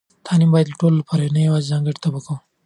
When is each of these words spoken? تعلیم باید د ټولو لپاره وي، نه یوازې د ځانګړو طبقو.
تعلیم 0.27 0.49
باید 0.53 0.67
د 0.69 0.73
ټولو 0.79 0.95
لپاره 1.01 1.21
وي، 1.23 1.33
نه 1.35 1.41
یوازې 1.47 1.65
د 1.67 1.69
ځانګړو 1.71 2.01
طبقو. 2.05 2.35